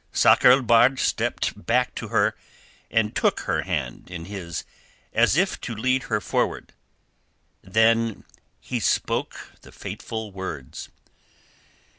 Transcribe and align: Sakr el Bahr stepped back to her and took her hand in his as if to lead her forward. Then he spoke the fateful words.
Sakr 0.11 0.49
el 0.49 0.63
Bahr 0.63 0.97
stepped 0.97 1.67
back 1.67 1.93
to 1.93 2.07
her 2.07 2.33
and 2.89 3.15
took 3.15 3.41
her 3.41 3.61
hand 3.61 4.09
in 4.09 4.25
his 4.25 4.63
as 5.13 5.37
if 5.37 5.61
to 5.61 5.75
lead 5.75 6.05
her 6.09 6.19
forward. 6.19 6.73
Then 7.61 8.23
he 8.59 8.79
spoke 8.79 9.51
the 9.61 9.71
fateful 9.71 10.31
words. 10.31 10.89